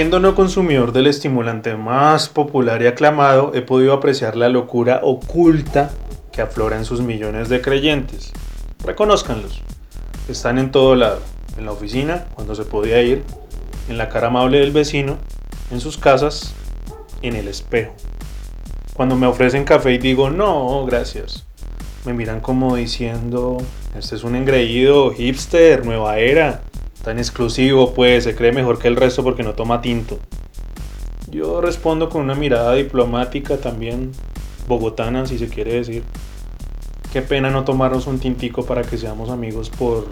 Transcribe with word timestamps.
Siendo 0.00 0.18
no 0.18 0.34
consumidor 0.34 0.92
del 0.92 1.08
estimulante 1.08 1.76
más 1.76 2.30
popular 2.30 2.80
y 2.80 2.86
aclamado, 2.86 3.52
he 3.54 3.60
podido 3.60 3.92
apreciar 3.92 4.34
la 4.34 4.48
locura 4.48 5.00
oculta 5.02 5.90
que 6.32 6.40
aflora 6.40 6.78
en 6.78 6.86
sus 6.86 7.02
millones 7.02 7.50
de 7.50 7.60
creyentes. 7.60 8.32
Reconózcanlos. 8.82 9.60
Están 10.26 10.56
en 10.56 10.70
todo 10.70 10.94
lado. 10.94 11.20
En 11.58 11.66
la 11.66 11.72
oficina, 11.72 12.24
cuando 12.34 12.54
se 12.54 12.64
podía 12.64 13.02
ir, 13.02 13.24
en 13.90 13.98
la 13.98 14.08
cara 14.08 14.28
amable 14.28 14.60
del 14.60 14.72
vecino, 14.72 15.18
en 15.70 15.82
sus 15.82 15.98
casas, 15.98 16.54
en 17.20 17.36
el 17.36 17.46
espejo. 17.46 17.92
Cuando 18.94 19.16
me 19.16 19.26
ofrecen 19.26 19.64
café 19.64 19.92
y 19.92 19.98
digo, 19.98 20.30
no, 20.30 20.86
gracias. 20.86 21.44
Me 22.06 22.14
miran 22.14 22.40
como 22.40 22.74
diciendo, 22.74 23.58
este 23.94 24.16
es 24.16 24.24
un 24.24 24.34
engreído, 24.34 25.12
hipster, 25.12 25.84
nueva 25.84 26.16
era. 26.16 26.62
Tan 27.04 27.18
exclusivo, 27.18 27.94
pues, 27.94 28.24
se 28.24 28.34
cree 28.34 28.52
mejor 28.52 28.78
que 28.78 28.88
el 28.88 28.96
resto 28.96 29.24
porque 29.24 29.42
no 29.42 29.54
toma 29.54 29.80
tinto. 29.80 30.18
Yo 31.30 31.60
respondo 31.60 32.08
con 32.08 32.22
una 32.22 32.34
mirada 32.34 32.74
diplomática 32.74 33.56
también, 33.56 34.12
bogotana 34.66 35.26
si 35.26 35.38
se 35.38 35.48
quiere 35.48 35.74
decir. 35.74 36.02
Qué 37.12 37.22
pena 37.22 37.50
no 37.50 37.64
tomarnos 37.64 38.06
un 38.06 38.18
tintico 38.18 38.64
para 38.64 38.82
que 38.82 38.98
seamos 38.98 39.30
amigos 39.30 39.70
por 39.70 40.06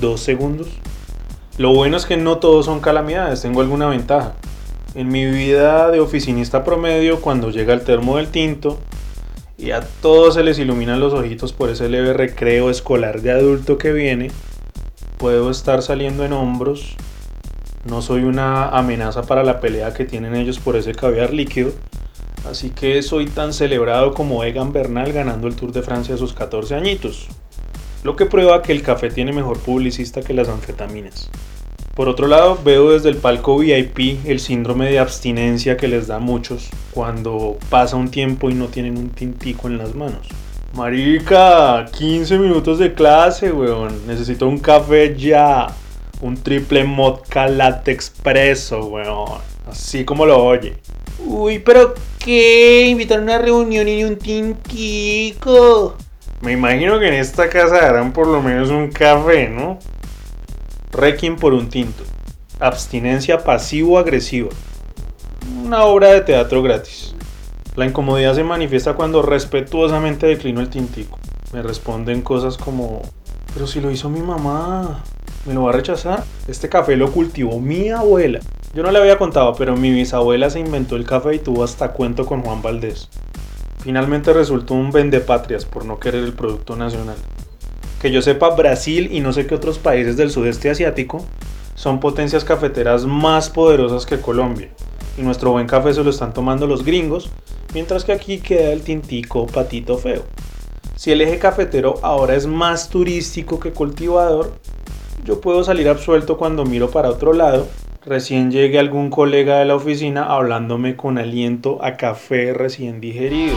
dos 0.00 0.20
segundos. 0.20 0.68
Lo 1.58 1.74
bueno 1.74 1.96
es 1.96 2.06
que 2.06 2.16
no 2.16 2.38
todos 2.38 2.64
son 2.66 2.80
calamidades, 2.80 3.42
tengo 3.42 3.60
alguna 3.60 3.88
ventaja. 3.88 4.34
En 4.94 5.08
mi 5.08 5.26
vida 5.26 5.90
de 5.90 6.00
oficinista 6.00 6.64
promedio, 6.64 7.20
cuando 7.20 7.50
llega 7.50 7.74
el 7.74 7.82
termo 7.82 8.16
del 8.16 8.28
tinto 8.28 8.78
y 9.58 9.70
a 9.70 9.80
todos 9.80 10.34
se 10.34 10.42
les 10.42 10.58
iluminan 10.58 10.98
los 10.98 11.12
ojitos 11.12 11.52
por 11.52 11.70
ese 11.70 11.88
leve 11.88 12.12
recreo 12.12 12.70
escolar 12.70 13.20
de 13.20 13.32
adulto 13.32 13.78
que 13.78 13.92
viene, 13.92 14.30
puedo 15.22 15.52
estar 15.52 15.82
saliendo 15.82 16.24
en 16.24 16.32
hombros. 16.32 16.96
No 17.84 18.02
soy 18.02 18.24
una 18.24 18.70
amenaza 18.70 19.22
para 19.22 19.44
la 19.44 19.60
pelea 19.60 19.94
que 19.94 20.04
tienen 20.04 20.34
ellos 20.34 20.58
por 20.58 20.74
ese 20.74 20.96
caviar 20.96 21.32
líquido. 21.32 21.70
Así 22.50 22.70
que 22.70 23.00
soy 23.02 23.26
tan 23.26 23.52
celebrado 23.52 24.14
como 24.14 24.42
Egan 24.42 24.72
Bernal 24.72 25.12
ganando 25.12 25.46
el 25.46 25.54
Tour 25.54 25.70
de 25.70 25.82
Francia 25.82 26.16
a 26.16 26.18
sus 26.18 26.32
14 26.32 26.74
añitos 26.74 27.28
lo 28.02 28.16
que 28.16 28.26
prueba 28.26 28.62
que 28.62 28.72
el 28.72 28.82
café 28.82 29.10
tiene 29.10 29.32
mejor 29.32 29.60
publicista 29.60 30.22
que 30.22 30.34
las 30.34 30.48
anfetaminas. 30.48 31.30
Por 31.94 32.08
otro 32.08 32.26
lado, 32.26 32.58
veo 32.64 32.90
desde 32.90 33.10
el 33.10 33.16
palco 33.16 33.58
VIP 33.58 34.26
el 34.26 34.40
síndrome 34.40 34.90
de 34.90 34.98
abstinencia 34.98 35.76
que 35.76 35.86
les 35.86 36.08
da 36.08 36.16
a 36.16 36.18
muchos 36.18 36.68
cuando 36.90 37.58
pasa 37.70 37.94
un 37.94 38.10
tiempo 38.10 38.50
y 38.50 38.54
no 38.54 38.66
tienen 38.66 38.98
un 38.98 39.10
tintico 39.10 39.68
en 39.68 39.78
las 39.78 39.94
manos. 39.94 40.26
Marica, 40.74 41.84
15 41.92 42.38
minutos 42.38 42.78
de 42.78 42.94
clase, 42.94 43.52
weón. 43.52 44.06
Necesito 44.06 44.48
un 44.48 44.58
café 44.58 45.14
ya. 45.16 45.66
Un 46.22 46.36
triple 46.36 46.84
modca 46.84 47.46
latte 47.46 47.92
expreso, 47.92 48.86
weón. 48.86 49.40
Así 49.68 50.04
como 50.04 50.24
lo 50.24 50.42
oye. 50.42 50.78
Uy, 51.26 51.58
pero 51.58 51.94
¿qué? 52.18 52.86
Invitar 52.86 53.18
a 53.18 53.22
una 53.22 53.38
reunión 53.38 53.86
y 53.86 54.02
un 54.02 54.16
tintico. 54.16 55.96
Me 56.40 56.52
imagino 56.52 56.98
que 56.98 57.08
en 57.08 57.14
esta 57.14 57.50
casa 57.50 57.80
darán 57.80 58.12
por 58.12 58.26
lo 58.26 58.40
menos 58.40 58.70
un 58.70 58.90
café, 58.90 59.48
¿no? 59.48 59.78
Requiem 60.90 61.36
por 61.36 61.52
un 61.52 61.68
tinto. 61.68 62.02
Abstinencia 62.58 63.44
pasivo-agresiva. 63.44 64.48
Una 65.64 65.84
obra 65.84 66.12
de 66.12 66.22
teatro 66.22 66.62
gratis. 66.62 67.14
La 67.74 67.86
incomodidad 67.86 68.34
se 68.34 68.44
manifiesta 68.44 68.92
cuando 68.92 69.22
respetuosamente 69.22 70.26
declino 70.26 70.60
el 70.60 70.68
tintico. 70.68 71.18
Me 71.54 71.62
responden 71.62 72.20
cosas 72.20 72.58
como, 72.58 73.00
pero 73.54 73.66
si 73.66 73.80
lo 73.80 73.90
hizo 73.90 74.10
mi 74.10 74.20
mamá, 74.20 75.02
¿me 75.46 75.54
lo 75.54 75.62
va 75.62 75.70
a 75.70 75.72
rechazar? 75.72 76.22
Este 76.48 76.68
café 76.68 76.96
lo 76.96 77.10
cultivó 77.10 77.60
mi 77.60 77.88
abuela. 77.88 78.40
Yo 78.74 78.82
no 78.82 78.90
le 78.90 78.98
había 78.98 79.16
contado, 79.16 79.54
pero 79.54 79.74
mi 79.74 79.90
bisabuela 79.90 80.50
se 80.50 80.60
inventó 80.60 80.96
el 80.96 81.06
café 81.06 81.34
y 81.34 81.38
tuvo 81.38 81.64
hasta 81.64 81.92
cuento 81.92 82.26
con 82.26 82.42
Juan 82.42 82.60
Valdés. 82.60 83.08
Finalmente 83.78 84.34
resultó 84.34 84.74
un 84.74 84.90
vendepatrias 84.90 85.64
por 85.64 85.86
no 85.86 85.98
querer 85.98 86.24
el 86.24 86.34
producto 86.34 86.76
nacional. 86.76 87.16
Que 88.02 88.10
yo 88.10 88.20
sepa, 88.20 88.50
Brasil 88.50 89.08
y 89.12 89.20
no 89.20 89.32
sé 89.32 89.46
qué 89.46 89.54
otros 89.54 89.78
países 89.78 90.18
del 90.18 90.30
sudeste 90.30 90.68
asiático 90.68 91.24
son 91.74 92.00
potencias 92.00 92.44
cafeteras 92.44 93.06
más 93.06 93.48
poderosas 93.48 94.04
que 94.04 94.20
Colombia. 94.20 94.68
Y 95.16 95.22
nuestro 95.22 95.52
buen 95.52 95.66
café 95.66 95.92
se 95.92 96.02
lo 96.02 96.10
están 96.10 96.32
tomando 96.32 96.66
los 96.66 96.84
gringos, 96.84 97.30
mientras 97.74 98.04
que 98.04 98.12
aquí 98.12 98.38
queda 98.38 98.72
el 98.72 98.82
tintico 98.82 99.46
patito 99.46 99.98
feo. 99.98 100.24
Si 100.96 101.10
el 101.12 101.20
eje 101.20 101.38
cafetero 101.38 101.94
ahora 102.02 102.34
es 102.34 102.46
más 102.46 102.88
turístico 102.88 103.58
que 103.60 103.72
cultivador, 103.72 104.52
yo 105.24 105.40
puedo 105.40 105.64
salir 105.64 105.88
absuelto 105.88 106.36
cuando 106.36 106.64
miro 106.64 106.90
para 106.90 107.10
otro 107.10 107.32
lado 107.32 107.66
recién 108.04 108.50
llegue 108.50 108.78
algún 108.78 109.10
colega 109.10 109.58
de 109.58 109.64
la 109.64 109.76
oficina 109.76 110.24
hablándome 110.24 110.96
con 110.96 111.18
aliento 111.18 111.78
a 111.84 111.96
café 111.96 112.52
recién 112.52 113.00
digerido. 113.00 113.56